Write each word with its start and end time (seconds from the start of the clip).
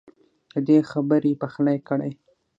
ددې 0.65 0.77
خبر 0.91 1.23
پخلی 1.41 1.77
کړی 1.87 2.11